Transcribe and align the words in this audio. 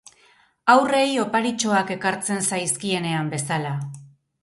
Haurrei 0.73 1.11
oparitxoak 1.25 1.93
ekartzen 1.99 2.43
zaizkienean 2.51 3.33
bezala. 3.39 3.79